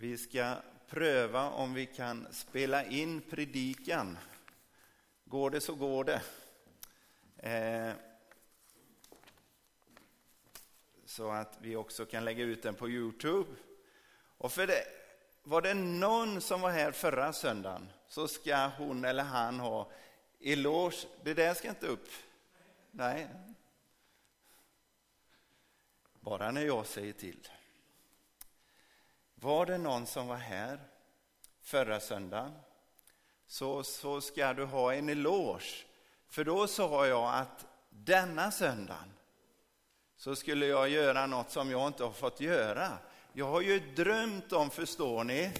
[0.00, 0.56] Vi ska
[0.88, 4.18] pröva om vi kan spela in predikan.
[5.24, 6.22] Går det så går det.
[7.36, 7.94] Eh,
[11.04, 13.50] så att vi också kan lägga ut den på Youtube.
[14.38, 14.84] Och för det,
[15.42, 19.90] var det någon som var här förra söndagen så ska hon eller han ha
[20.40, 21.06] eloge.
[21.24, 22.08] Det där ska inte upp.
[22.90, 23.28] Nej.
[26.20, 27.48] Bara när jag säger till.
[29.40, 30.80] Var det någon som var här
[31.62, 32.52] förra söndagen
[33.46, 35.84] så, så ska du ha en eloge.
[36.28, 39.12] För då sa jag att denna söndagen
[40.16, 42.98] så skulle jag göra något som jag inte har fått göra.
[43.32, 45.52] Jag har ju drömt om, förstår ni,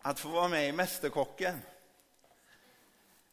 [0.00, 1.58] att få vara med i Mästerkocken.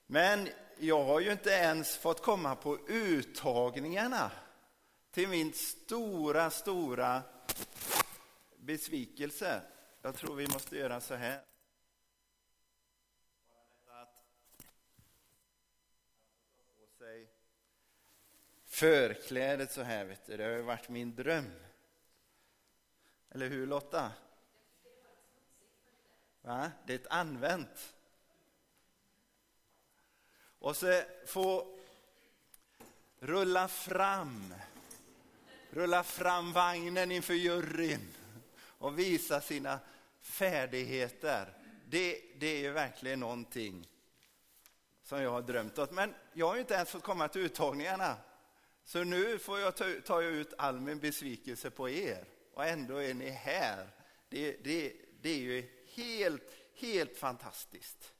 [0.07, 4.31] Men jag har ju inte ens fått komma på uttagningarna
[5.11, 7.21] till min stora, stora
[8.69, 9.61] besvikelse.
[10.01, 11.41] Jag tror vi måste göra så här.
[18.65, 20.37] förklädet så här, vet du.
[20.37, 21.51] det har ju varit min dröm.
[23.29, 24.11] Eller hur Lotta?
[26.41, 26.71] Va?
[26.85, 27.93] Det är ett använt.
[30.59, 31.79] Och så få
[33.19, 34.53] rulla fram,
[35.69, 38.18] rulla fram vagnen inför juryn
[38.79, 39.79] och visa sina
[40.21, 41.53] färdigheter.
[41.85, 43.87] Det, det är ju verkligen någonting
[45.03, 45.87] som jag har drömt om.
[45.91, 48.17] Men jag har ju inte ens fått komma till uttagningarna.
[48.83, 53.13] Så nu får jag ta, ta ut all min besvikelse på er och ändå är
[53.13, 53.87] ni här.
[54.29, 56.43] Det, det, det är ju helt,
[56.75, 58.13] helt fantastiskt.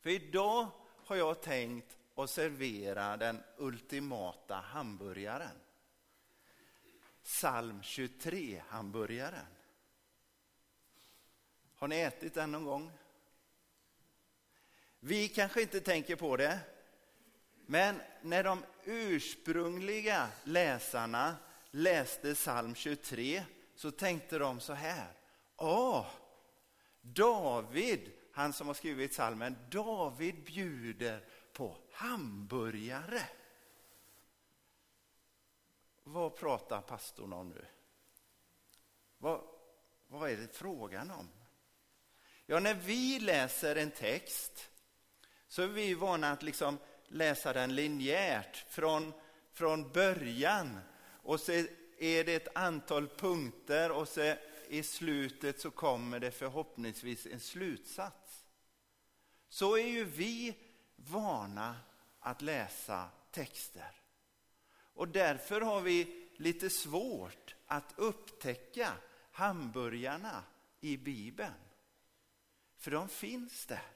[0.00, 0.66] För idag
[1.04, 5.56] har jag tänkt att servera den ultimata hamburgaren.
[7.24, 9.46] Psalm 23-hamburgaren.
[11.74, 12.92] Har ni ätit den någon gång?
[15.00, 16.58] Vi kanske inte tänker på det,
[17.66, 21.36] men när de ursprungliga läsarna
[21.70, 23.44] läste psalm 23
[23.74, 25.12] så tänkte de så här.
[25.56, 26.06] Åh,
[27.00, 33.22] David, han som har skrivit psalmen, David bjuder på hamburgare.
[36.04, 37.66] Vad pratar pastorn om nu?
[39.18, 39.40] Vad,
[40.06, 41.28] vad är det frågan om?
[42.46, 44.70] Ja, när vi läser en text
[45.48, 49.12] så är vi vana att liksom läsa den linjärt från,
[49.52, 50.78] från början.
[51.22, 51.52] Och så
[51.98, 54.34] är det ett antal punkter och så
[54.68, 58.44] i slutet så kommer det förhoppningsvis en slutsats.
[59.48, 60.56] Så är ju vi
[60.96, 61.76] vana
[62.20, 64.03] att läsa texter.
[64.94, 68.92] Och därför har vi lite svårt att upptäcka
[69.30, 70.44] hamburgarna
[70.80, 71.54] i Bibeln.
[72.76, 73.92] För de finns där.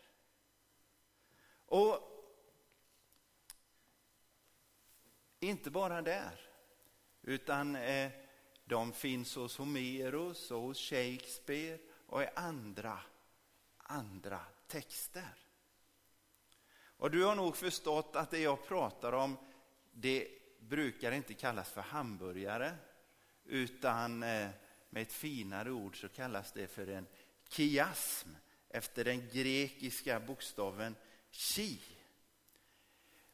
[1.67, 2.15] Och
[5.41, 6.41] inte bara där,
[7.23, 8.11] utan eh,
[8.65, 13.01] de finns hos Homeros och hos Shakespeare och i andra,
[13.77, 15.35] andra texter.
[16.81, 19.37] Och du har nog förstått att det jag pratar om,
[19.93, 20.38] det
[20.69, 22.75] brukar inte kallas för hamburgare,
[23.45, 24.49] utan eh,
[24.91, 27.07] med ett finare ord så kallas det för en
[27.49, 28.29] kiasm
[28.69, 30.97] efter den grekiska bokstaven
[31.31, 31.81] chi.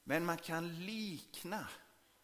[0.04, 1.68] Men man kan likna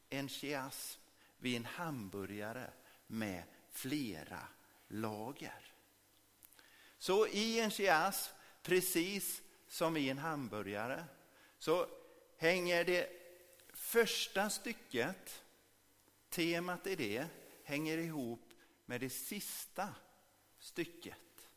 [0.09, 1.01] en kiasm
[1.39, 2.71] vid en hamburgare
[3.07, 4.49] med flera
[4.89, 5.73] lager.
[6.99, 11.05] Så i en chiasm, precis som i en hamburgare,
[11.59, 11.87] så
[12.37, 13.20] hänger det
[13.91, 15.43] första stycket,
[16.29, 17.27] temat i det,
[17.65, 18.53] hänger ihop
[18.87, 19.89] med det sista
[20.59, 21.49] stycket.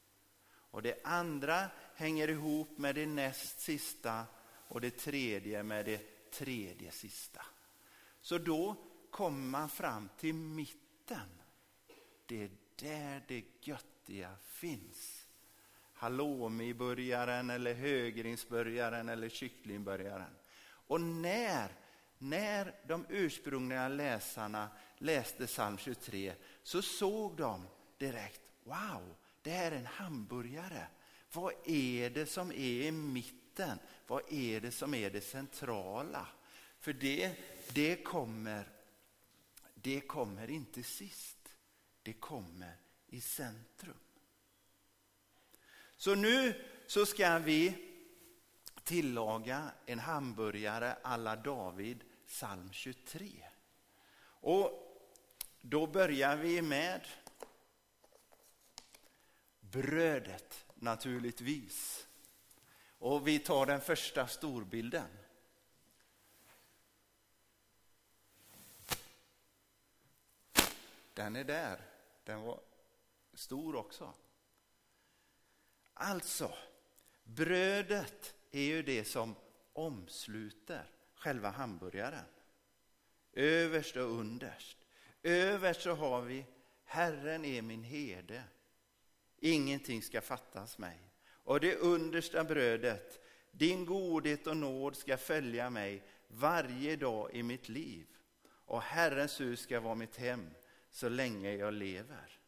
[0.45, 4.25] Och det andra hänger ihop med det näst sista
[4.67, 7.45] och det tredje med det tredje sista.
[8.21, 8.75] Så då
[9.11, 11.41] kommer man fram till mitten.
[12.25, 15.27] Det är där det göttiga finns.
[15.93, 20.35] Halloumiburgaren eller högringsburgaren eller kycklingburgaren.
[20.87, 21.82] Och när,
[22.23, 26.33] när de ursprungliga läsarna läste psalm 23
[26.63, 27.67] så såg de
[27.97, 30.87] direkt, wow, det här är en hamburgare.
[31.33, 33.79] Vad är det som är i mitten?
[34.07, 36.27] Vad är det som är det centrala?
[36.79, 37.35] För det,
[37.73, 38.69] det, kommer,
[39.73, 41.55] det kommer inte sist.
[42.03, 42.75] Det kommer
[43.07, 43.97] i centrum.
[45.97, 47.89] Så nu så ska vi
[48.83, 52.03] tillaga en hamburgare alla David,
[52.33, 53.45] psalm 23.
[54.23, 54.97] Och
[55.61, 57.07] då börjar vi med
[59.59, 62.07] brödet naturligtvis.
[62.97, 65.07] Och vi tar den första storbilden.
[71.13, 71.81] Den är där.
[72.23, 72.59] Den var
[73.33, 74.13] stor också.
[75.93, 76.57] Alltså,
[77.23, 79.35] brödet är ju det som
[79.73, 82.25] omsluter själva hamburgaren.
[83.33, 84.77] Överst och underst.
[85.23, 86.45] Överst så har vi
[86.83, 88.43] Herren är min herde.
[89.37, 90.99] Ingenting ska fattas mig.
[91.25, 93.19] Och det understa brödet,
[93.51, 98.07] din godhet och nåd ska följa mig varje dag i mitt liv.
[98.45, 100.49] Och Herrens hus ska vara mitt hem
[100.91, 102.39] så länge jag lever.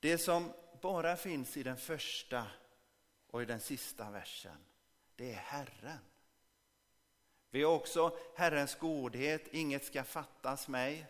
[0.00, 0.52] Det som
[0.82, 2.46] bara finns i den första
[3.32, 4.56] och i den sista versen,
[5.16, 5.98] det är Herren.
[7.50, 11.06] Vi har också Herrens godhet, inget ska fattas mig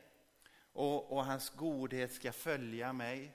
[0.73, 3.35] och, och hans godhet ska följa mig.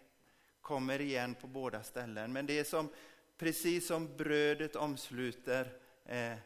[0.61, 2.33] Kommer igen på båda ställen.
[2.33, 2.89] Men det är som,
[3.37, 6.37] precis som brödet omsluter eh,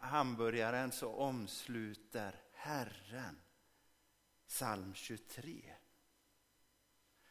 [0.00, 3.40] hamburgaren så omsluter Herren.
[4.48, 5.74] Psalm 23.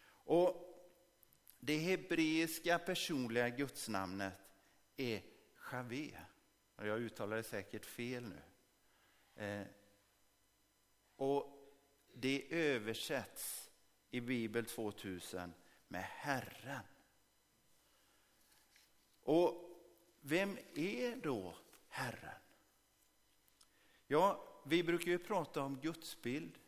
[0.06, 0.72] Och
[1.65, 4.33] det hebreiska personliga gudsnamnet
[4.98, 5.21] är
[5.71, 6.12] Javé.
[6.77, 8.42] Jag uttalar det säkert fel nu.
[9.44, 9.68] Eh,
[11.15, 11.74] och
[12.13, 13.71] det översätts
[14.12, 15.54] i Bibel 2000
[15.88, 16.86] med Herren.
[19.21, 19.80] Och
[20.21, 21.56] vem är då
[21.88, 22.42] Herren?
[24.07, 26.59] Ja, vi brukar ju prata om gudsbild,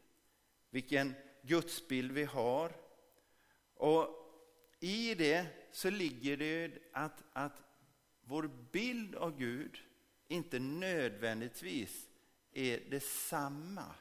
[0.70, 2.76] vilken gudsbild vi har.
[3.74, 4.25] Och
[4.80, 7.62] i det så ligger det att, att
[8.22, 9.80] vår bild av Gud
[10.28, 12.10] inte nödvändigtvis
[12.52, 13.96] är detsamma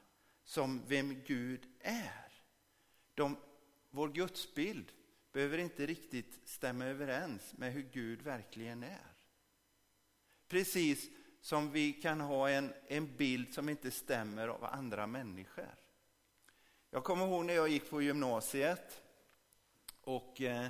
[0.44, 2.32] som vem Gud är.
[3.14, 3.36] De,
[3.90, 4.92] vår gudsbild
[5.32, 9.14] behöver inte riktigt stämma överens med hur Gud verkligen är.
[10.48, 11.10] Precis
[11.40, 15.74] som vi kan ha en, en bild som inte stämmer av andra människor.
[16.90, 19.03] Jag kommer ihåg när jag gick på gymnasiet
[20.04, 20.66] och eh,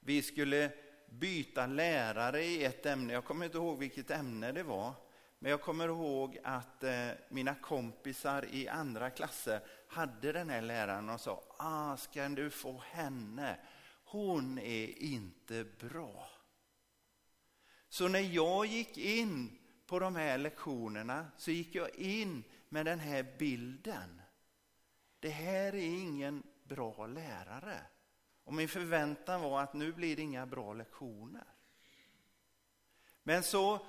[0.00, 0.70] vi skulle
[1.06, 3.12] byta lärare i ett ämne.
[3.12, 4.92] Jag kommer inte ihåg vilket ämne det var.
[5.38, 11.10] Men jag kommer ihåg att eh, mina kompisar i andra klasser hade den här läraren
[11.10, 13.56] och sa, ah, ska du få henne?
[14.04, 16.30] Hon är inte bra.
[17.88, 22.98] Så när jag gick in på de här lektionerna så gick jag in med den
[22.98, 24.22] här bilden.
[25.20, 27.78] Det här är ingen bra lärare.
[28.44, 31.44] Och min förväntan var att nu blir det inga bra lektioner.
[33.22, 33.86] Men så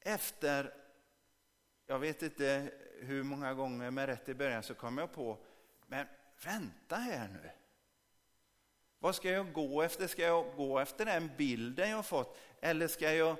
[0.00, 0.74] efter,
[1.86, 5.38] jag vet inte hur många gånger med rätt i början så kom jag på,
[5.86, 6.06] men
[6.44, 7.50] vänta här nu.
[8.98, 10.06] Vad ska jag gå efter?
[10.06, 12.38] Ska jag gå efter den bilden jag fått?
[12.60, 13.36] Eller ska jag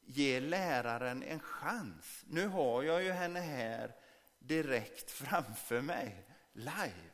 [0.00, 2.24] ge läraren en chans?
[2.26, 3.94] Nu har jag ju henne här
[4.38, 7.10] direkt framför mig, live.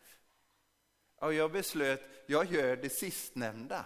[1.21, 3.85] Och jag beslöt, jag gör det sistnämnda.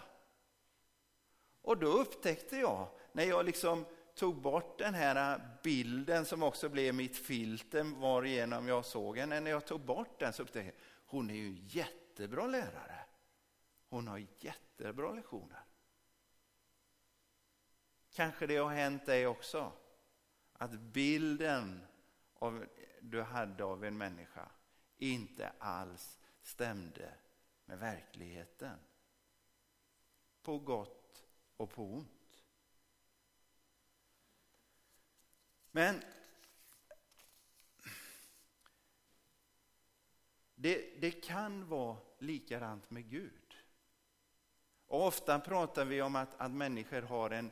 [1.63, 3.85] Och då upptäckte jag, när jag liksom
[4.15, 9.51] tog bort den här bilden som också blev mitt filter varigenom jag såg henne, när
[9.51, 12.99] jag tog bort den så upptäckte jag, hon är ju en jättebra lärare.
[13.89, 15.65] Hon har jättebra lektioner.
[18.13, 19.73] Kanske det har hänt dig också,
[20.53, 21.87] att bilden
[22.35, 22.67] av,
[23.01, 24.49] du hade av en människa
[24.97, 27.13] inte alls stämde
[27.65, 28.79] med verkligheten.
[30.43, 31.25] På gott
[31.57, 32.45] och på ont.
[35.71, 36.03] Men
[40.55, 43.57] det, det kan vara likadant med Gud.
[44.87, 47.51] Och ofta pratar vi om att, att människor har, en,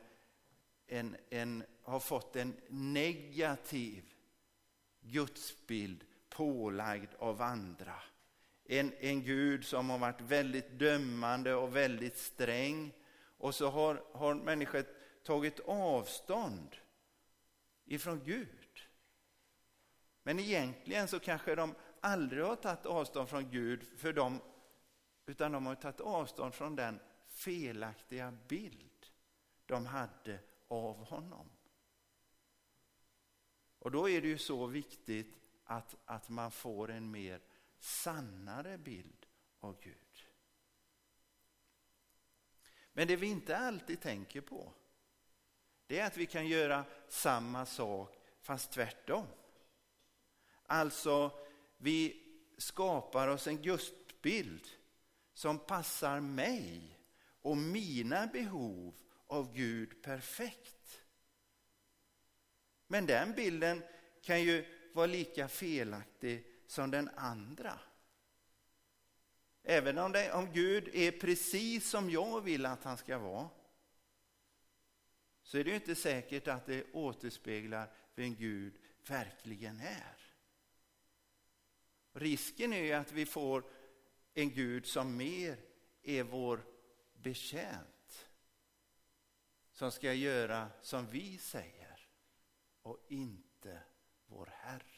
[0.87, 4.15] en, en, har fått en negativ
[5.01, 8.03] gudsbild pålagd av andra
[8.79, 12.93] en, en Gud som har varit väldigt dömande och väldigt sträng.
[13.39, 14.85] Och så har, har människor
[15.23, 16.77] tagit avstånd
[17.85, 18.81] ifrån Gud.
[20.23, 24.41] Men egentligen så kanske de aldrig har tagit avstånd från Gud för dem,
[25.27, 29.07] utan de har tagit avstånd från den felaktiga bild
[29.67, 30.39] de hade
[30.69, 31.49] av honom.
[33.79, 37.41] Och då är det ju så viktigt att, att man får en mer
[37.83, 39.27] sannare bild
[39.61, 40.27] av Gud.
[42.93, 44.73] Men det vi inte alltid tänker på,
[45.87, 49.27] det är att vi kan göra samma sak fast tvärtom.
[50.67, 51.41] Alltså,
[51.77, 52.23] vi
[52.59, 54.69] skapar oss en gudsbild
[55.35, 56.99] som passar mig
[57.43, 58.95] och mina behov
[59.27, 61.03] av Gud perfekt.
[62.87, 63.83] Men den bilden
[64.23, 67.79] kan ju vara lika felaktig som den andra.
[69.63, 73.49] Även om, det, om Gud är precis som jag vill att han ska vara
[75.43, 80.17] så är det ju inte säkert att det återspeglar vem Gud verkligen är.
[82.13, 83.65] Risken är ju att vi får
[84.35, 85.61] en Gud som mer
[86.03, 86.65] är vår
[87.13, 88.29] betjänt.
[89.73, 92.09] Som ska göra som vi säger
[92.83, 93.83] och inte
[94.27, 94.92] vår Herre.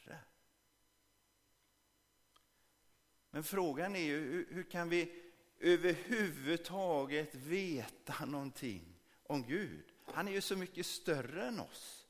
[3.35, 5.13] Men frågan är ju hur kan vi
[5.61, 9.85] överhuvudtaget veta någonting om Gud?
[10.05, 12.07] Han är ju så mycket större än oss.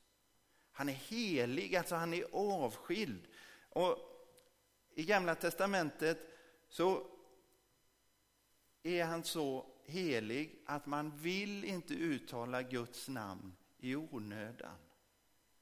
[0.71, 3.27] Han är helig, alltså han är avskild.
[3.69, 3.97] Och
[4.95, 6.19] I Gamla testamentet
[6.69, 7.07] så
[8.83, 14.77] är han så helig att man vill inte uttala Guds namn i onödan.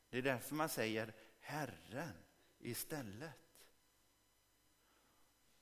[0.09, 2.13] Det är därför man säger Herren
[2.59, 3.42] istället.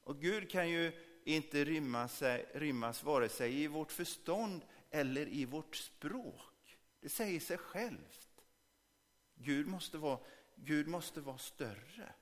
[0.03, 0.91] Och Gud kan ju
[1.24, 2.22] inte rymmas,
[2.53, 6.77] rymmas vare sig i vårt förstånd eller i vårt språk.
[7.00, 8.46] Det säger sig självt.
[9.36, 10.20] Gud måste vara,
[10.55, 12.13] Gud måste vara större.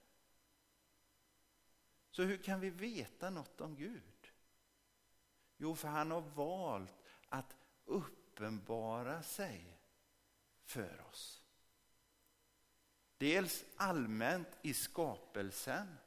[2.11, 4.31] Så hur kan vi veta något om Gud?
[5.57, 7.55] Jo, för han har valt att
[7.85, 9.79] uppenbara sig
[10.63, 11.43] för oss.
[13.17, 15.97] Dels allmänt i skapelsen.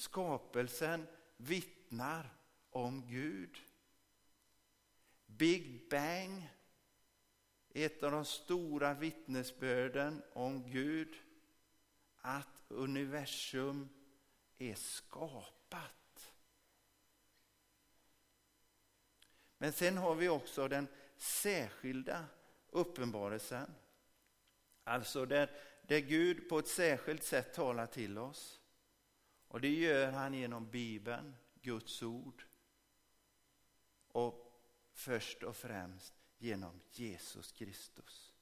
[0.00, 2.34] Skapelsen vittnar
[2.70, 3.58] om Gud.
[5.26, 6.48] Big Bang,
[7.68, 11.16] ett av de stora vittnesbörden om Gud,
[12.16, 13.88] att universum
[14.58, 16.32] är skapat.
[19.58, 22.24] Men sen har vi också den särskilda
[22.70, 23.74] uppenbarelsen.
[24.84, 25.50] Alltså där,
[25.82, 28.59] där Gud på ett särskilt sätt talar till oss.
[29.50, 32.44] Och det gör han genom Bibeln, Guds ord.
[34.08, 34.60] Och
[34.92, 38.32] först och främst genom Jesus Kristus.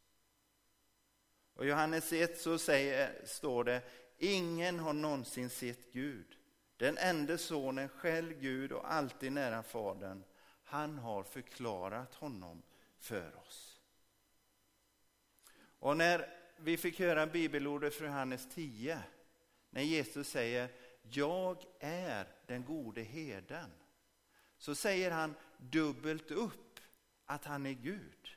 [1.55, 3.83] Och I Johannes 1 så säger, står det,
[4.19, 6.37] ingen har någonsin sett Gud.
[6.77, 10.25] Den enda sonen, själv Gud och alltid nära Fadern,
[10.65, 12.62] han har förklarat honom
[12.99, 13.81] för oss.
[15.79, 19.03] Och när vi fick höra bibelordet från Johannes 10,
[19.71, 20.69] när Jesus säger
[21.17, 23.71] jag är den gode herden,
[24.59, 26.81] så säger han dubbelt upp
[27.25, 28.37] att han är Gud.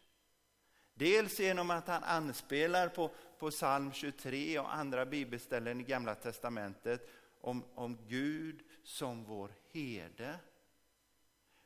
[0.93, 7.09] Dels genom att han anspelar på, på psalm 23 och andra bibelställen i Gamla testamentet
[7.41, 10.39] om, om Gud som vår herde.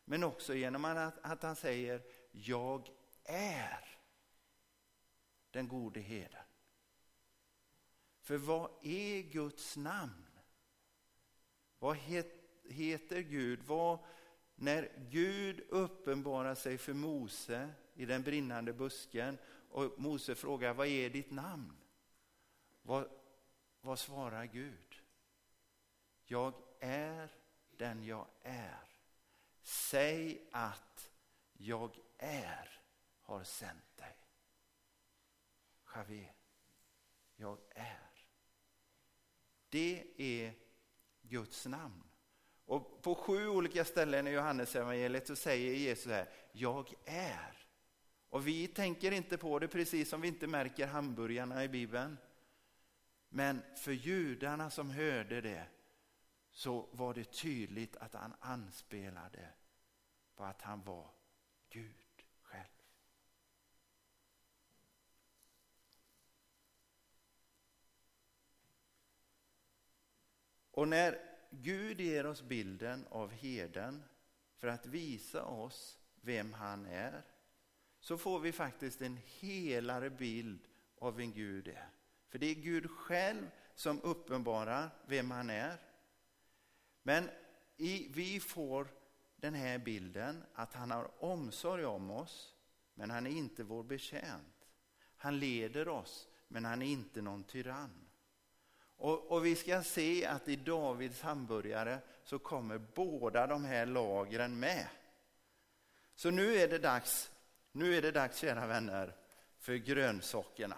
[0.05, 2.89] Men också genom att, att han säger jag
[3.23, 3.97] är
[5.51, 6.43] den gode herden.
[8.21, 10.24] För vad är Guds namn?
[11.85, 11.97] Vad
[12.63, 13.63] heter Gud?
[13.63, 13.99] Vad,
[14.55, 19.37] när Gud uppenbarar sig för Mose i den brinnande busken
[19.69, 21.77] och Mose frågar vad är ditt namn?
[22.81, 23.09] Vad,
[23.81, 25.01] vad svarar Gud?
[26.23, 27.29] Jag är
[27.77, 28.87] den jag är.
[29.61, 31.11] Säg att
[31.53, 32.81] jag är
[33.21, 34.17] har sänt dig.
[35.95, 36.29] Javé,
[37.35, 38.11] jag är.
[39.69, 40.64] Det är
[41.29, 42.03] Guds namn.
[42.65, 47.67] Och på sju olika ställen i Johannesevangeliet så säger Jesus här, jag är.
[48.29, 52.17] Och vi tänker inte på det precis som vi inte märker hamburgarna i Bibeln.
[53.29, 55.67] Men för judarna som hörde det
[56.51, 59.49] så var det tydligt att han anspelade
[60.35, 61.09] på att han var
[61.69, 62.65] Gud själv.
[70.75, 74.03] Och när Gud ger oss bilden av herden
[74.57, 77.23] för att visa oss vem han är
[77.99, 80.67] så får vi faktiskt en helare bild
[80.99, 81.89] av vem Gud är.
[82.29, 85.77] För det är Gud själv som uppenbarar vem han är.
[87.03, 87.29] Men
[87.77, 88.87] i, vi får
[89.35, 92.55] den här bilden att han har omsorg om oss,
[92.93, 94.67] men han är inte vår betjänt.
[95.17, 98.04] Han leder oss, men han är inte någon tyrann.
[98.97, 104.59] Och, och, vi ska se att i Davids hamburgare så kommer båda de här lagren
[104.59, 104.87] med.
[106.15, 107.31] Så nu är det dags,
[107.71, 109.15] nu är det dags kära vänner,
[109.59, 110.77] för grönsakerna.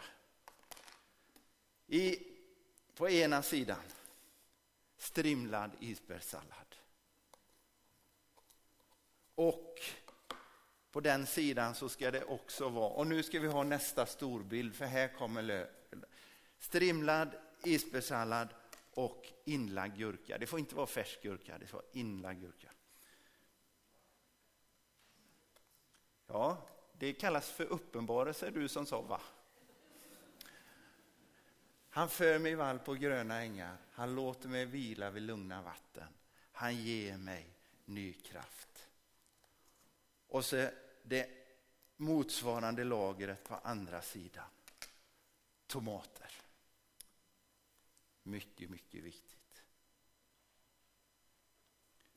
[1.88, 2.20] I,
[2.96, 3.82] på ena sidan
[4.98, 6.76] strimlad isbergssallad.
[9.36, 9.80] Och
[10.92, 14.76] på den sidan så ska det också vara, och nu ska vi ha nästa storbild
[14.76, 15.68] för här kommer lö,
[16.60, 17.30] strimlad
[17.64, 18.48] isbergssallad
[18.94, 20.38] och inlagd gurka.
[20.38, 22.72] Det får inte vara färsk gurka, det får vara inlagd gurka.
[26.28, 29.22] Ja, det kallas för uppenbarelse, du som sa va?
[31.90, 36.08] Han för mig vall på gröna ängar, han låter mig vila vid lugna vatten.
[36.52, 37.50] Han ger mig
[37.86, 38.90] ny kraft.
[40.28, 40.70] Och så
[41.04, 41.30] det
[41.96, 44.46] motsvarande lagret på andra sidan.
[45.68, 46.32] Tomater.
[48.28, 49.64] Mycket, mycket viktigt.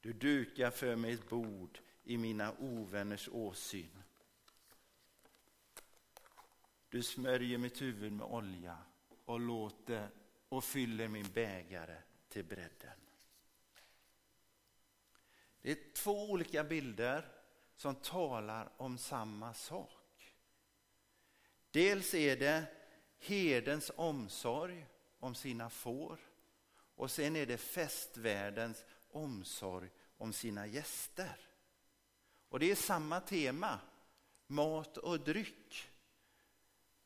[0.01, 4.03] Du dukar för mig ett bord i mina ovänners åsyn.
[6.89, 8.79] Du smörjer mitt huvud med olja
[9.25, 10.11] och låter
[10.49, 13.01] och fyller min bägare till bredden.
[15.63, 17.33] Det är två olika bilder
[17.77, 20.35] som talar om samma sak.
[21.71, 22.67] Dels är det
[23.19, 24.87] herdens omsorg
[25.21, 26.19] om sina får
[27.01, 31.37] och sen är det festvärdens omsorg om sina gäster.
[32.49, 33.81] Och det är samma tema,
[34.47, 35.91] mat och dryck.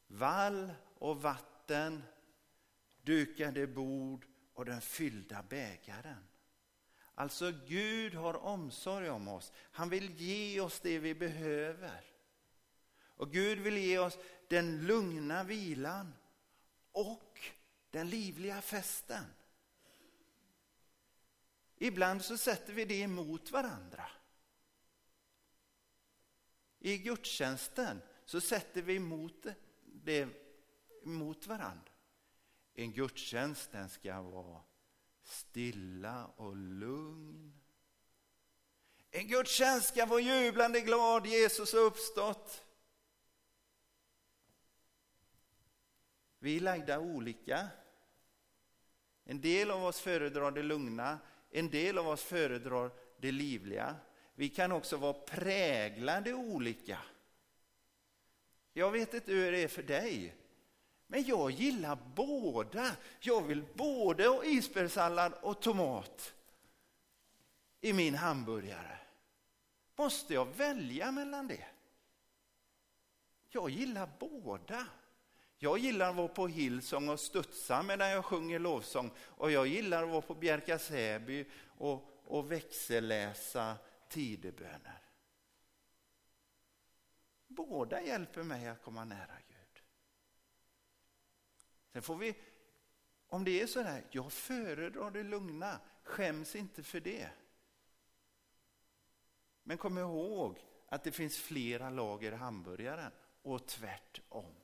[0.06, 2.02] Vall och vatten,
[3.02, 6.28] dukade bord och den fyllda bägaren.
[7.14, 9.52] Alltså Gud har omsorg om oss.
[9.56, 12.04] Han vill ge oss det vi behöver.
[13.16, 14.18] Och Gud vill ge oss
[14.48, 16.14] den lugna vilan
[16.92, 17.40] och
[17.94, 19.24] den livliga festen.
[21.76, 24.10] Ibland så sätter vi det emot varandra.
[26.78, 29.46] I gudstjänsten så sätter vi emot
[29.84, 30.28] det
[31.02, 31.92] mot varandra.
[32.74, 34.62] En gudstjänst den ska vara
[35.22, 37.60] stilla och lugn.
[39.10, 42.66] En gudstjänst ska vara jublande glad, Jesus har uppstått.
[46.38, 47.68] Vi är lagda olika.
[49.24, 51.18] En del av oss föredrar det lugna,
[51.50, 53.96] en del av oss föredrar det livliga.
[54.34, 56.98] Vi kan också vara präglade olika.
[58.72, 60.36] Jag vet inte hur det är för dig.
[61.06, 62.96] Men jag gillar båda.
[63.20, 66.34] Jag vill både ha isbergssallad och tomat
[67.80, 68.98] i min hamburgare.
[69.96, 71.66] Måste jag välja mellan det?
[73.48, 74.86] Jag gillar båda.
[75.64, 79.10] Jag gillar att vara på Hillsong och studsa medan jag sjunger lovsång.
[79.18, 83.76] Och jag gillar att vara på Bjärka Säby och, och växelläsa
[84.08, 85.02] tideböner.
[87.46, 89.82] Båda hjälper mig att komma nära Gud.
[91.92, 92.34] Sen får vi,
[93.26, 97.28] om det är så här, jag föredrar det lugna, skäms inte för det.
[99.62, 104.54] Men kom ihåg att det finns flera lager hamburgaren och tvärtom.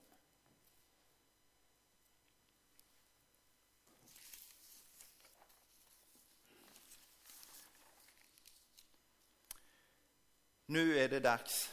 [10.70, 11.70] Nu är det dags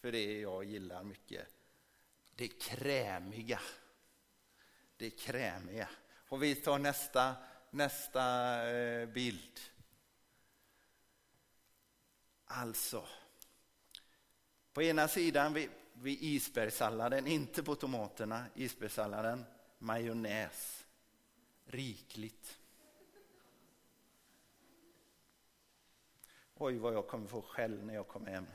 [0.00, 1.48] för det jag gillar mycket.
[2.34, 3.60] Det krämiga.
[4.96, 5.88] Det krämiga.
[6.28, 7.36] Och vi tar nästa,
[7.70, 8.22] nästa
[8.70, 9.60] eh, bild.
[12.44, 13.06] Alltså,
[14.72, 19.44] på ena sidan vid, vid isbergssalladen, inte på tomaterna, isbergssalladen,
[19.78, 20.86] majonnäs.
[21.64, 22.59] Rikligt.
[26.62, 28.46] Oj, vad jag kommer få skäll när jag kommer hem.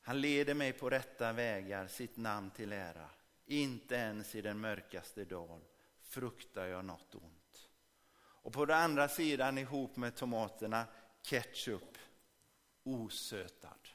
[0.00, 3.10] Han leder mig på rätta vägar, sitt namn till ära.
[3.46, 5.60] Inte ens i den mörkaste dal
[6.02, 7.70] fruktar jag något ont.
[8.18, 10.86] Och på den andra sidan ihop med tomaterna
[11.22, 11.98] ketchup,
[12.82, 13.88] osötad.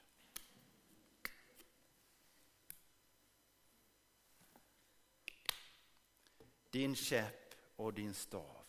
[6.70, 7.41] Din käpp
[7.82, 8.66] och din stav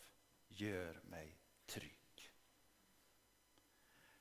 [0.47, 2.31] gör mig trygg.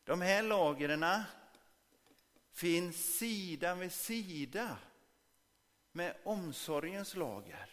[0.04, 1.04] De här lagren
[2.52, 4.78] finns sida vid sida
[5.92, 7.70] med omsorgens lager.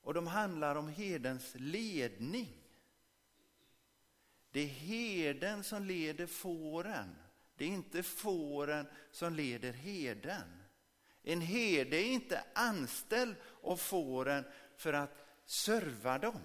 [0.00, 2.54] Och de handlar om herdens ledning.
[4.50, 7.16] Det är herden som leder fåren.
[7.56, 10.57] Det är inte fåren som leder herden.
[11.28, 14.44] En herde är inte anställd av fåren
[14.76, 16.40] för att serva dem.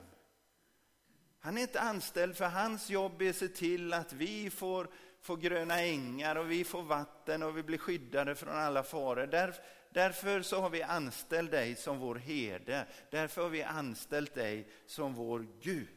[1.39, 4.87] Han är inte anställd för hans jobb är att se till att vi får
[5.21, 9.27] får gröna ängar och vi får vatten och vi blir skyddade från alla faror.
[9.27, 9.55] Där,
[9.89, 12.87] därför så har vi anställt dig som vår herde.
[13.11, 15.87] Därför har vi anställt dig som vår Gud.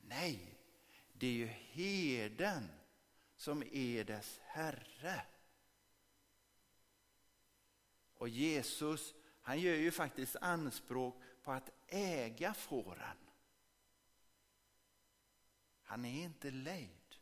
[0.00, 0.58] Nej,
[1.12, 2.68] det är ju herden
[3.36, 5.22] som är dess herre.
[8.18, 13.16] Och Jesus, han gör ju faktiskt anspråk på att äga fåren.
[15.82, 17.16] Han är inte lejd.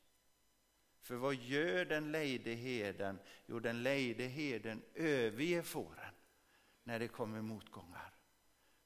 [1.01, 3.19] För vad gör den lejde heden?
[3.47, 6.15] Jo, den lejde heden överger fåren
[6.83, 8.15] när det kommer motgångar.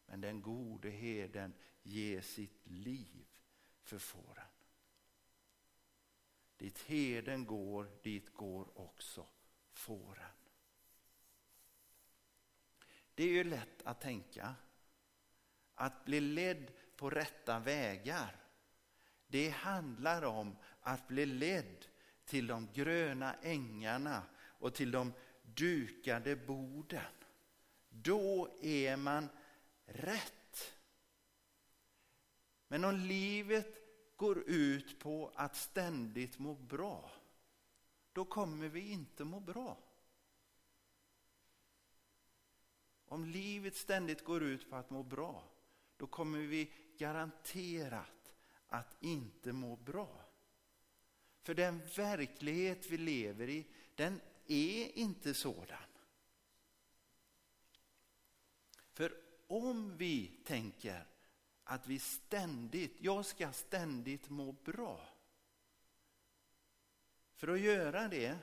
[0.07, 3.27] Men den gode heden ger sitt liv
[3.83, 4.49] för fåren.
[6.57, 9.27] Dit heden går, dit går också
[9.73, 10.39] fåren.
[13.20, 14.54] Det är ju lätt att tänka
[15.74, 18.37] att bli ledd på rätta vägar.
[19.26, 21.87] Det handlar om att bli ledd
[22.24, 27.12] till de gröna ängarna och till de dukade borden.
[27.88, 29.28] Då är man
[29.85, 30.74] rätt.
[32.68, 33.78] Men om livet
[34.16, 37.11] går ut på att ständigt må bra,
[38.12, 39.89] då kommer vi inte må bra.
[43.11, 45.44] Om livet ständigt går ut på att må bra,
[45.96, 48.35] då kommer vi garanterat
[48.66, 50.25] att inte må bra.
[51.42, 55.79] För den verklighet vi lever i, den är inte sådan.
[58.92, 61.07] För om vi tänker
[61.64, 65.09] att vi ständigt, jag ska ständigt må bra.
[67.35, 68.38] För att göra det,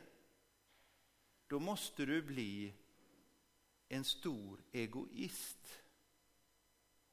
[1.47, 2.73] då måste du bli
[3.89, 5.81] en stor egoist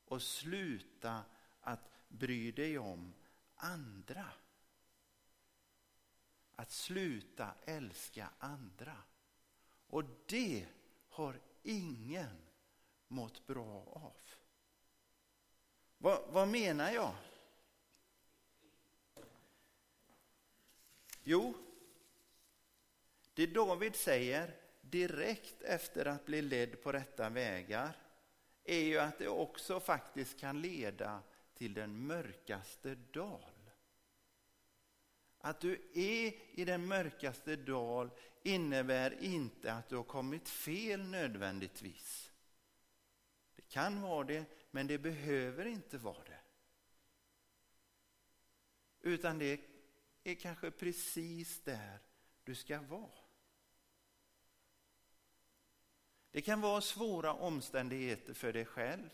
[0.04, 1.24] och sluta
[1.60, 3.14] att bry dig om
[3.56, 4.26] andra.
[6.56, 8.96] Att sluta älska andra.
[9.86, 10.66] Och det
[11.08, 12.36] har ingen
[13.08, 14.16] mått bra av.
[15.98, 17.14] Vad, vad menar jag?
[21.22, 21.54] Jo,
[23.34, 27.96] det David säger direkt efter att bli ledd på rätta vägar
[28.64, 31.22] är ju att det också faktiskt kan leda
[31.54, 33.70] till den mörkaste dal.
[35.38, 38.10] Att du är i den mörkaste dal
[38.42, 42.30] innebär inte att du har kommit fel nödvändigtvis.
[43.56, 46.40] Det kan vara det, men det behöver inte vara det.
[49.00, 49.60] Utan det
[50.24, 51.98] är kanske precis där
[52.44, 53.23] du ska vara.
[56.34, 59.10] Det kan vara svåra omständigheter för dig själv.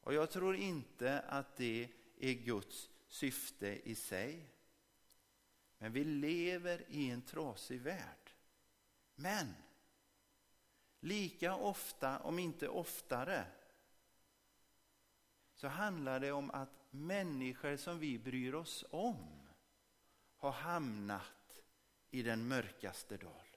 [0.00, 4.50] Och jag tror inte att det är Guds syfte i sig.
[5.78, 8.30] Men vi lever i en trasig värld.
[9.14, 9.54] Men
[11.00, 13.46] lika ofta, om inte oftare,
[15.54, 19.48] så handlar det om att människor som vi bryr oss om
[20.36, 21.62] har hamnat
[22.10, 23.55] i den mörkaste dal.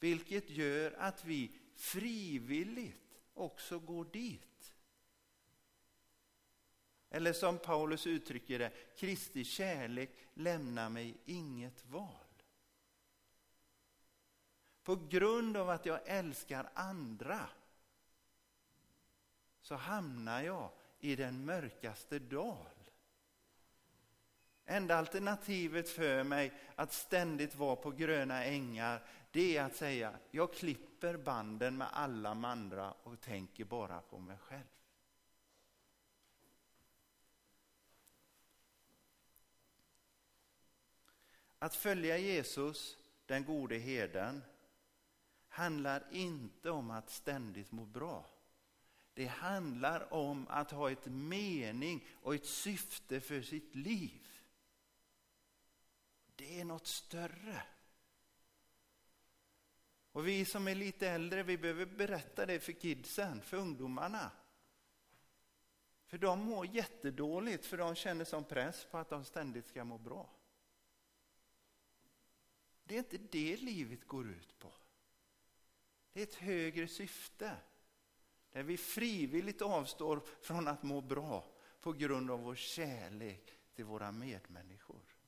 [0.00, 4.74] Vilket gör att vi frivilligt också går dit.
[7.10, 12.24] Eller som Paulus uttrycker det, Kristi kärlek lämnar mig inget val.
[14.82, 17.48] På grund av att jag älskar andra
[19.60, 22.66] så hamnar jag i den mörkaste dal.
[24.66, 30.52] Enda alternativet för mig att ständigt vara på gröna ängar det är att säga jag
[30.52, 34.64] klipper banden med alla andra och tänker bara på mig själv.
[41.58, 44.42] Att följa Jesus, den gode herden,
[45.48, 48.26] handlar inte om att ständigt må bra.
[49.14, 54.28] Det handlar om att ha ett mening och ett syfte för sitt liv.
[56.36, 57.62] Det är något större.
[60.12, 64.30] Och vi som är lite äldre, vi behöver berätta det för kidsen, för ungdomarna.
[66.06, 69.98] För de mår jättedåligt, för de känner som press på att de ständigt ska må
[69.98, 70.30] bra.
[72.84, 74.72] Det är inte det livet går ut på.
[76.12, 77.56] Det är ett högre syfte.
[78.52, 81.44] Där vi frivilligt avstår från att må bra
[81.80, 85.19] på grund av vår kärlek till våra medmänniskor.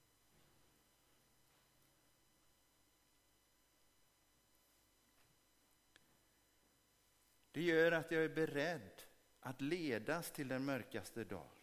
[7.53, 9.03] Det gör att jag är beredd
[9.41, 11.63] att ledas till den mörkaste dal.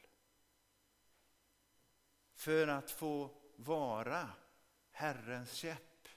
[2.40, 4.30] för att få vara
[4.92, 6.08] Herrens käpp.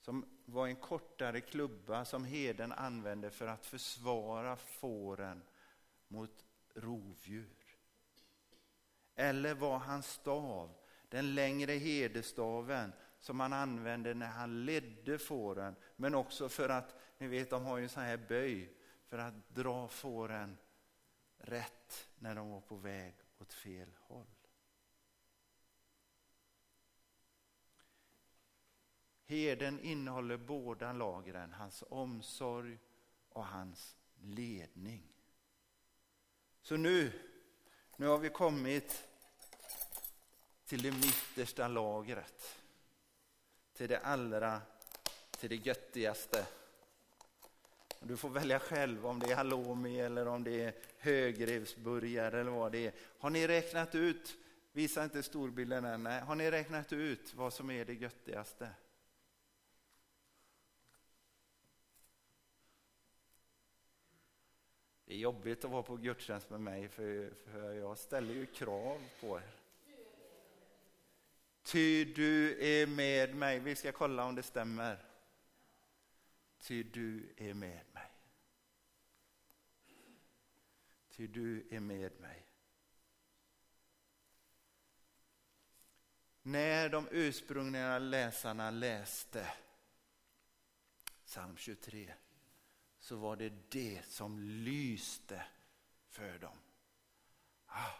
[0.00, 5.42] Som var en kortare klubba som heden använde för att försvara fåren
[6.08, 6.44] mot
[6.74, 7.76] rovdjur.
[9.14, 10.74] Eller var hans stav,
[11.08, 17.26] den längre herdestaven som han använde när han ledde fåren, men också för att, ni
[17.26, 18.74] vet de har ju så här böj,
[19.06, 20.58] för att dra fåren
[21.36, 24.26] rätt när de var på väg åt fel håll.
[29.26, 32.78] Herden innehåller båda lagren, hans omsorg
[33.28, 35.12] och hans ledning.
[36.62, 37.12] Så nu,
[37.96, 39.08] nu har vi kommit
[40.64, 42.60] till det mittersta lagret.
[43.72, 44.60] Till det allra,
[45.30, 46.46] till det göttigaste.
[48.06, 52.72] Du får välja själv om det är halloumi eller om det är högrevsburgare eller vad
[52.72, 52.92] det är.
[53.18, 54.36] Har ni räknat ut,
[54.72, 58.70] visa inte storbilden än, nej, har ni räknat ut vad som är det göttigaste?
[65.04, 69.00] Det är jobbigt att vara på gudstjänst med mig för, för jag ställer ju krav
[69.20, 69.54] på er.
[71.62, 73.58] Ty du är med mig.
[73.58, 74.98] Vi ska kolla om det stämmer.
[76.58, 78.10] Ty du är med mig.
[81.16, 82.46] Ty du är med mig.
[86.42, 89.52] När de ursprungliga läsarna läste
[91.24, 92.14] psalm 23
[92.98, 95.46] så var det det som lyste
[96.08, 96.58] för dem.
[97.66, 97.94] Ah,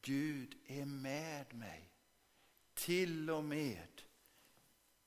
[0.00, 1.90] Gud är med mig,
[2.74, 4.02] till och med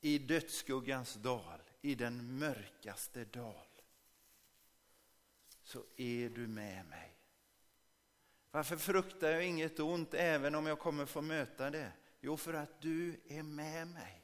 [0.02, 3.75] i dödsskuggans dal, i den mörkaste dal,
[5.66, 7.12] så är du med mig.
[8.52, 11.92] Varför fruktar jag inget ont även om jag kommer få möta det?
[12.22, 14.22] Jo, för att du är med mig.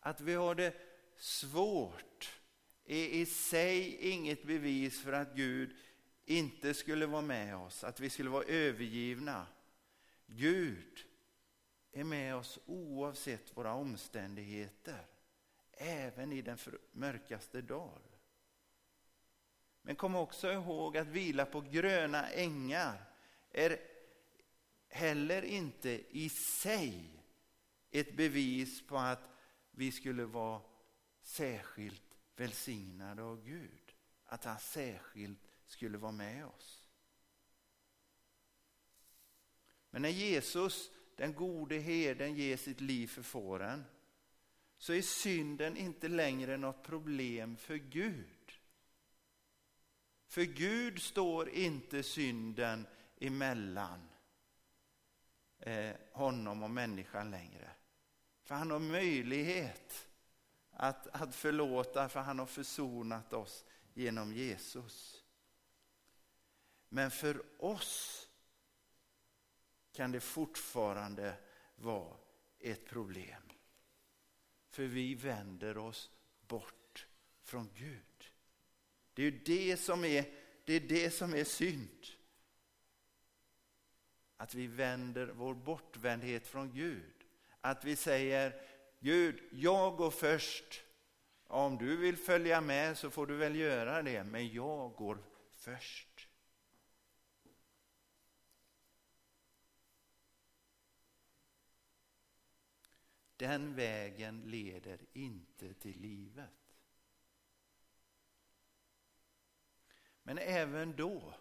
[0.00, 0.74] Att vi har det
[1.16, 2.40] svårt
[2.84, 5.76] är i sig inget bevis för att Gud
[6.24, 9.46] inte skulle vara med oss, att vi skulle vara övergivna.
[10.26, 11.04] Gud
[11.92, 15.06] är med oss oavsett våra omständigheter,
[15.72, 16.58] även i den
[16.92, 18.07] mörkaste dag.
[19.88, 23.04] Men kom också ihåg att vila på gröna ängar
[23.50, 23.80] är
[24.88, 26.28] heller inte i
[26.62, 27.22] sig
[27.90, 29.30] ett bevis på att
[29.70, 30.60] vi skulle vara
[31.22, 32.02] särskilt
[32.36, 33.94] välsignade av Gud.
[34.24, 36.88] Att han särskilt skulle vara med oss.
[39.90, 43.84] Men när Jesus, den gode herden, ger sitt liv för fåren
[44.78, 48.37] så är synden inte längre något problem för Gud.
[50.28, 52.86] För Gud står inte synden
[53.20, 54.08] emellan
[55.58, 57.70] eh, honom och människan längre.
[58.42, 60.08] För han har möjlighet
[60.70, 63.64] att, att förlåta för han har försonat oss
[63.94, 65.24] genom Jesus.
[66.88, 68.28] Men för oss
[69.92, 71.36] kan det fortfarande
[71.76, 72.16] vara
[72.58, 73.42] ett problem.
[74.68, 76.10] För vi vänder oss
[76.40, 77.06] bort
[77.42, 78.32] från Gud.
[79.18, 80.24] Det är det som är,
[80.64, 82.06] det är, det som är synd.
[84.36, 87.24] Att vi vänder vår bortvändhet från Gud.
[87.60, 88.60] Att vi säger
[89.00, 90.84] Gud, jag går först.
[91.46, 95.18] Om du vill följa med så får du väl göra det, men jag går
[95.54, 96.28] först.
[103.36, 106.57] Den vägen leder inte till livet.
[110.28, 111.34] Men även då,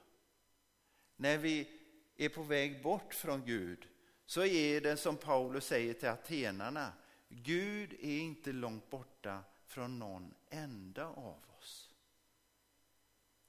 [1.16, 1.80] när vi
[2.18, 3.88] är på väg bort från Gud,
[4.26, 6.94] så är det som Paulus säger till atenarna,
[7.30, 11.94] Gud är inte långt borta från någon enda av oss.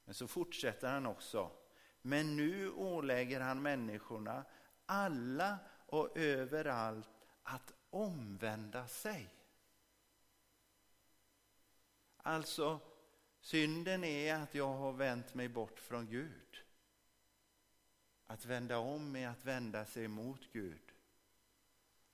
[0.04, 1.50] Men så fortsätter han också.
[2.02, 4.44] Men nu ålägger han människorna,
[4.86, 7.10] alla och överallt,
[7.42, 9.28] att omvända sig.
[12.16, 12.80] Alltså,
[13.48, 16.64] synden är att jag har vänt mig bort från Gud.
[18.26, 20.88] Att vända om är att vända sig mot Gud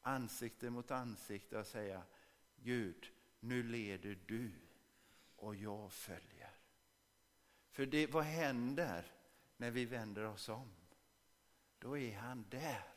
[0.07, 2.03] ansikte mot ansikte och säga
[2.57, 4.51] Gud, nu leder du
[5.37, 6.51] och jag följer.
[7.71, 9.13] För det, vad händer
[9.57, 10.75] när vi vänder oss om?
[11.79, 12.95] Då är han där.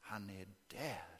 [0.00, 1.15] Han är där.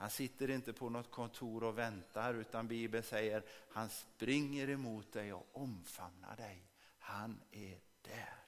[0.00, 5.32] Han sitter inte på något kontor och väntar utan Bibeln säger han springer emot dig
[5.32, 6.62] och omfamnar dig.
[6.98, 8.38] Han är där.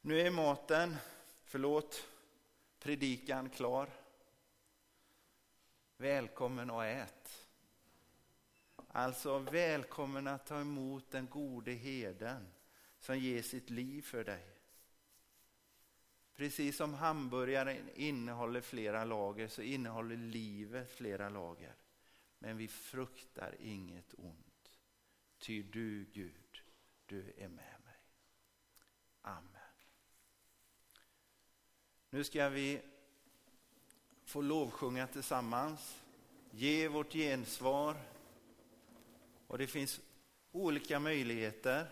[0.00, 0.96] Nu är maten,
[1.44, 2.08] förlåt,
[2.78, 3.90] predikan klar.
[5.96, 7.46] Välkommen och ät.
[8.88, 12.46] Alltså välkommen att ta emot den gode heden
[12.98, 14.59] som ger sitt liv för dig.
[16.40, 21.74] Precis som hamburgaren innehåller flera lager så innehåller livet flera lager.
[22.38, 24.80] Men vi fruktar inget ont.
[25.38, 26.62] Ty du Gud,
[27.06, 28.00] du är med mig.
[29.22, 29.72] Amen.
[32.10, 32.80] Nu ska vi
[34.24, 36.02] få lovsjunga tillsammans,
[36.50, 37.96] ge vårt gensvar.
[39.46, 40.00] Och det finns
[40.52, 41.86] olika möjligheter.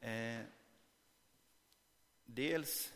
[0.00, 0.40] Eh,
[2.30, 2.92] dels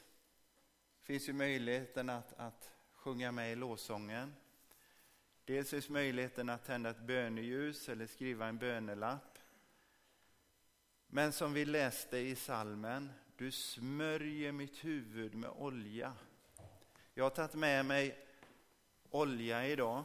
[1.00, 4.34] finns ju möjligheten att, att sjunga med i lovsången.
[5.44, 9.38] Dels finns möjligheten att tända ett böneljus eller skriva en bönelapp.
[11.06, 16.14] Men som vi läste i salmen, du smörjer mitt huvud med olja.
[17.14, 18.26] Jag har tagit med mig
[19.10, 20.04] olja idag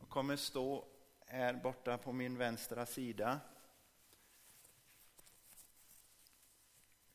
[0.00, 0.84] och kommer stå
[1.26, 3.40] här borta på min vänstra sida.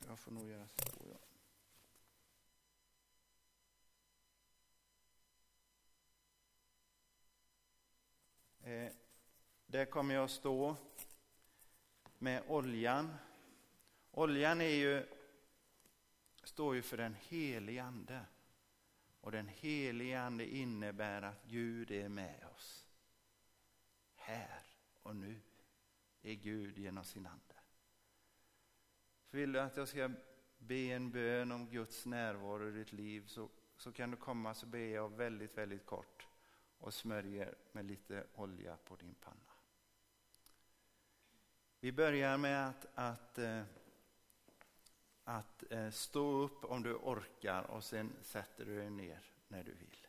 [0.08, 0.84] Jag får nog göra så.
[1.12, 1.18] Ja.
[8.70, 8.92] Eh,
[9.66, 10.76] där kommer jag stå
[12.18, 13.16] med oljan.
[14.12, 15.06] Oljan är ju,
[16.44, 18.26] står ju för den helige Ande.
[19.22, 22.88] Och den helige Ande innebär att Gud är med oss.
[24.16, 24.64] Här
[25.04, 25.42] och nu
[26.22, 27.53] är Gud genom sin Ande.
[29.34, 30.12] Så vill du att jag ska
[30.58, 34.66] be en bön om Guds närvaro i ditt liv så, så kan du komma så
[34.66, 36.28] ber jag väldigt, väldigt kort
[36.78, 39.54] och smörjer med lite olja på din panna.
[41.80, 43.64] Vi börjar med att, att, eh,
[45.24, 49.72] att, eh, stå upp om du orkar och sen sätter du dig ner när du
[49.72, 50.03] vill.